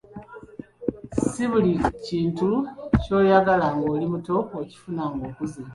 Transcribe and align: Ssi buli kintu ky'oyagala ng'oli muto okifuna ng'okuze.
Ssi 1.15 1.43
buli 1.51 1.73
kintu 2.05 2.49
ky'oyagala 3.01 3.67
ng'oli 3.75 4.05
muto 4.13 4.35
okifuna 4.59 5.03
ng'okuze. 5.13 5.61